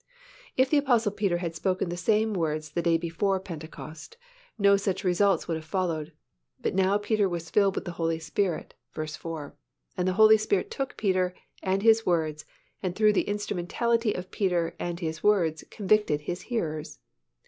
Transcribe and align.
If 0.57 0.71
the 0.71 0.79
Apostle 0.79 1.11
Peter 1.11 1.37
had 1.37 1.53
spoken 1.53 1.89
the 1.89 1.95
same 1.95 2.33
words 2.33 2.71
the 2.71 2.81
day 2.81 2.97
before 2.97 3.39
Pentecost, 3.39 4.17
no 4.57 4.75
such 4.75 5.03
results 5.03 5.47
would 5.47 5.57
have 5.57 5.63
followed; 5.63 6.11
but 6.59 6.73
now 6.73 6.97
Peter 6.97 7.29
was 7.29 7.51
filled 7.51 7.75
with 7.75 7.85
the 7.85 7.91
Holy 8.01 8.17
Spirit 8.17 8.73
(v. 8.95 9.05
4) 9.05 9.55
and 9.95 10.07
the 10.07 10.13
Holy 10.17 10.37
Spirit 10.37 10.71
took 10.71 10.97
Peter 10.97 11.35
and 11.61 11.83
his 11.83 12.03
words 12.03 12.45
and 12.81 12.95
through 12.95 13.13
the 13.13 13.27
instrumentality 13.29 14.15
of 14.15 14.31
Peter 14.31 14.73
and 14.79 14.99
his 15.01 15.21
words 15.21 15.63
convicted 15.69 16.21
his 16.21 16.41
hearers. 16.49 16.97